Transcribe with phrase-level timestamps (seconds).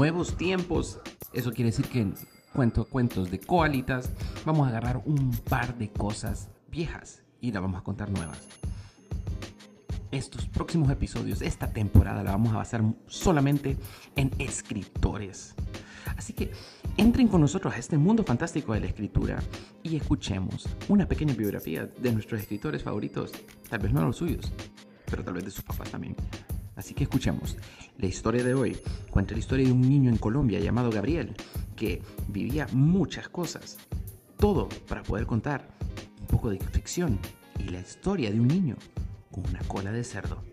[0.00, 0.98] nuevos tiempos.
[1.34, 2.10] Eso quiere decir que
[2.54, 4.10] cuento cuentos de coalitas.
[4.46, 8.48] Vamos a agarrar un par de cosas viejas y las vamos a contar nuevas.
[10.10, 13.76] Estos próximos episodios, esta temporada, la vamos a basar solamente
[14.16, 15.54] en escritores.
[16.16, 16.50] Así que
[16.96, 19.42] entren con nosotros a este mundo fantástico de la escritura
[19.82, 23.32] y escuchemos una pequeña biografía de nuestros escritores favoritos,
[23.68, 24.50] tal vez no los suyos,
[25.10, 26.16] pero tal vez de sus papás también.
[26.76, 27.56] Así que escuchemos.
[27.98, 28.78] La historia de hoy
[29.10, 31.34] cuenta la historia de un niño en Colombia llamado Gabriel,
[31.76, 33.78] que vivía muchas cosas.
[34.38, 35.68] Todo para poder contar
[36.20, 37.18] un poco de ficción
[37.58, 38.76] y la historia de un niño
[39.30, 40.49] con una cola de cerdo.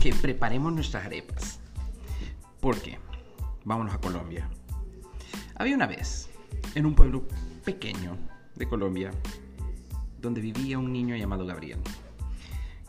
[0.00, 1.58] Que preparemos nuestras arepas.
[2.60, 2.98] ¿Por qué?
[3.64, 4.48] Vámonos a Colombia.
[5.56, 6.30] Había una vez,
[6.74, 7.26] en un pueblo
[7.64, 8.16] pequeño
[8.54, 9.10] de Colombia,
[10.20, 11.80] donde vivía un niño llamado Gabriel.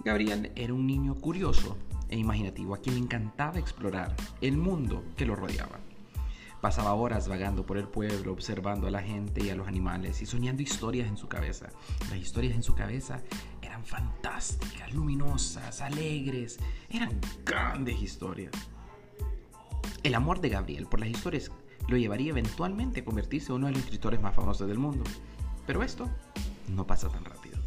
[0.04, 1.78] Gabriel era un niño curioso
[2.10, 5.80] e imaginativo a quien le encantaba explorar el mundo que lo rodeaba.
[6.62, 10.26] Pasaba horas vagando por el pueblo, observando a la gente y a los animales y
[10.26, 11.70] soñando historias en su cabeza.
[12.10, 13.24] Las historias en su cabeza
[13.84, 16.58] fantásticas, luminosas, alegres,
[16.90, 18.54] eran grandes historias.
[20.04, 21.52] El amor de Gabriel por las historias
[21.88, 25.04] lo llevaría eventualmente a convertirse en uno de los escritores más famosos del mundo.
[25.66, 26.10] Pero esto
[26.68, 27.58] no pasa tan rápido.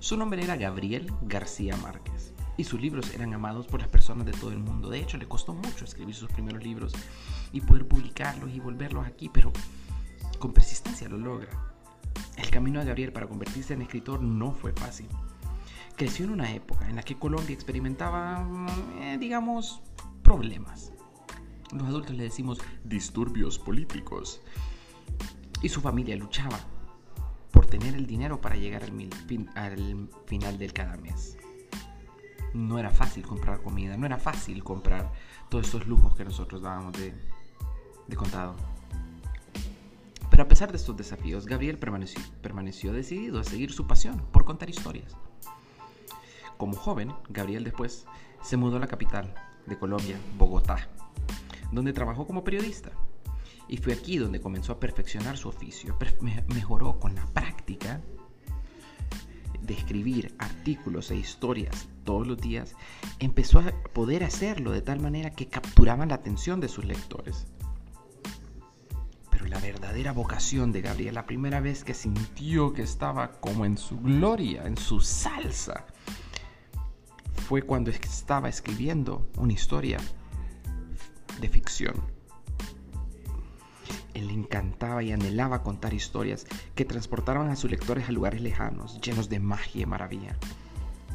[0.00, 4.32] Su nombre era Gabriel García Márquez y sus libros eran amados por las personas de
[4.32, 4.88] todo el mundo.
[4.88, 6.92] De hecho, le costó mucho escribir sus primeros libros
[7.52, 9.52] y poder publicarlos y volverlos aquí, pero
[10.38, 11.73] con persistencia lo logra.
[12.36, 15.08] El camino de Gabriel para convertirse en escritor no fue fácil.
[15.96, 18.48] Creció en una época en la que Colombia experimentaba,
[19.00, 19.80] eh, digamos,
[20.22, 20.92] problemas.
[21.72, 24.40] Los adultos le decimos disturbios políticos.
[25.62, 26.58] Y su familia luchaba
[27.52, 28.92] por tener el dinero para llegar al,
[29.54, 31.36] al final del cada mes.
[32.52, 35.12] No era fácil comprar comida, no era fácil comprar
[35.48, 37.14] todos estos lujos que nosotros dábamos de,
[38.06, 38.73] de contado.
[40.34, 44.68] Pero a pesar de estos desafíos, Gabriel permaneció, decidido a seguir su pasión por contar
[44.68, 45.16] historias.
[46.56, 48.04] Como joven, Gabriel después
[48.42, 49.32] se mudó a la capital
[49.66, 50.88] de Colombia, Bogotá,
[51.70, 52.90] donde trabajó como periodista.
[53.68, 55.96] Y fue aquí donde comenzó a perfeccionar su oficio,
[56.48, 58.00] mejoró con la práctica
[59.62, 62.74] de escribir artículos e historias todos los días,
[63.20, 67.46] empezó a poder hacerlo de tal manera que capturaban la atención de sus lectores
[69.64, 74.66] verdadera vocación de Gabriel, la primera vez que sintió que estaba como en su gloria,
[74.66, 75.86] en su salsa,
[77.48, 79.96] fue cuando estaba escribiendo una historia
[81.40, 81.94] de ficción.
[84.12, 89.00] Él le encantaba y anhelaba contar historias que transportaban a sus lectores a lugares lejanos,
[89.00, 90.36] llenos de magia y maravilla.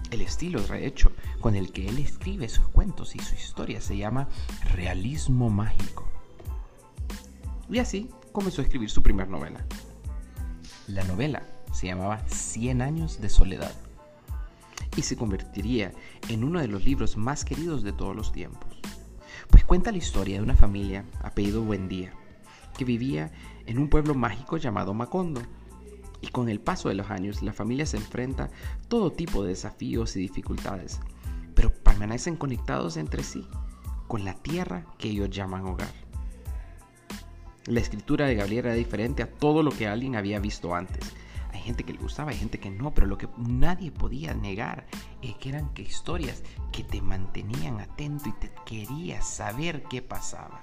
[0.10, 3.96] El estilo, de hecho, con el que él escribe sus cuentos y su historia se
[3.96, 4.28] llama
[4.74, 6.10] realismo mágico.
[7.70, 9.66] Y así comenzó a escribir su primera novela.
[10.88, 13.74] La novela se llamaba Cien años de soledad
[14.96, 15.92] y se convertiría
[16.28, 18.80] en uno de los libros más queridos de todos los tiempos.
[19.50, 22.14] Pues cuenta la historia de una familia apellido Buendía
[22.78, 23.32] que vivía
[23.66, 25.42] en un pueblo mágico llamado Macondo.
[26.22, 28.50] Y con el paso de los años la familia se enfrenta
[28.88, 31.00] todo tipo de desafíos y dificultades,
[31.56, 33.48] pero permanecen conectados entre sí
[34.08, 36.09] con la tierra que ellos llaman hogar.
[37.66, 41.14] La escritura de Gabriel era diferente a todo lo que alguien había visto antes.
[41.52, 44.86] Hay gente que le gustaba, hay gente que no, pero lo que nadie podía negar
[45.22, 50.62] es que eran que historias que te mantenían atento y te querías saber qué pasaba.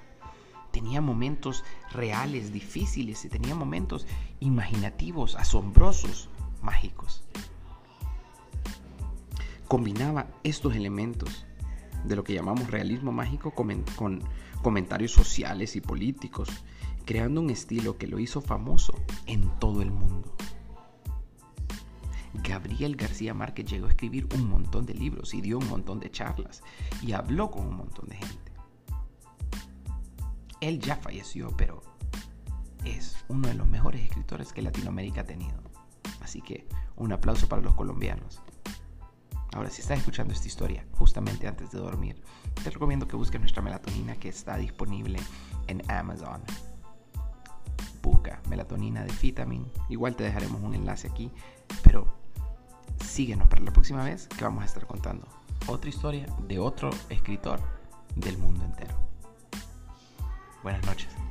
[0.71, 4.05] Tenía momentos reales, difíciles y tenía momentos
[4.39, 6.29] imaginativos, asombrosos,
[6.61, 7.23] mágicos.
[9.67, 11.45] Combinaba estos elementos
[12.03, 14.23] de lo que llamamos realismo mágico con, con
[14.61, 16.49] comentarios sociales y políticos
[17.07, 18.93] creando un estilo que lo hizo famoso
[19.27, 20.35] en todo el mundo.
[22.43, 26.11] Gabriel García Márquez llegó a escribir un montón de libros y dio un montón de
[26.11, 26.61] charlas
[27.01, 28.51] y habló con un montón de gente.
[30.59, 31.81] Él ya falleció, pero
[32.83, 35.61] es uno de los mejores escritores que Latinoamérica ha tenido.
[36.19, 36.67] Así que
[36.97, 38.41] un aplauso para los colombianos.
[39.53, 42.21] Ahora, si estás escuchando esta historia justamente antes de dormir,
[42.61, 45.19] te recomiendo que busques nuestra melatonina que está disponible
[45.67, 46.43] en Amazon
[48.49, 49.65] melatonina de Vitamin.
[49.89, 51.31] Igual te dejaremos un enlace aquí,
[51.83, 52.07] pero
[53.03, 55.27] síguenos para la próxima vez que vamos a estar contando
[55.67, 57.59] otra historia de otro escritor
[58.15, 58.95] del mundo entero.
[60.63, 61.26] Buenas noches.